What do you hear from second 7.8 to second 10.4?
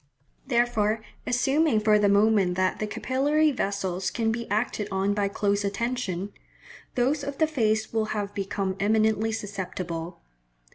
will have become eminently susceptible.